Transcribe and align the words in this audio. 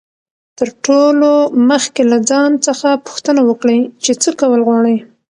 تر 0.57 0.69
ټولو 0.85 1.31
مخکي 1.69 2.03
له 2.11 2.17
ځان 2.29 2.51
څخه 2.65 2.89
پوښتنه 3.05 3.41
وکړئ، 3.49 3.79
چي 4.03 4.11
څه 4.21 4.29
کول 4.39 4.61
غواړئ. 4.67 4.97